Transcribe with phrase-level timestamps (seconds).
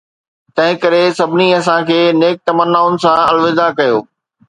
[0.55, 3.97] تنهن ڪري سڀني اسان کي نيڪ تمنائن سان الوداع ڪيو.